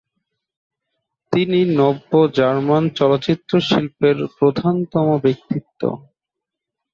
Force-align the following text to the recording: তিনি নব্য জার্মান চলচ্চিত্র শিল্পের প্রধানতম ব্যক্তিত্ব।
তিনি 1.33 1.59
নব্য 1.77 2.11
জার্মান 2.37 2.83
চলচ্চিত্র 2.97 3.51
শিল্পের 3.61 4.17
প্রধানতম 4.37 5.07
ব্যক্তিত্ব। 5.23 5.81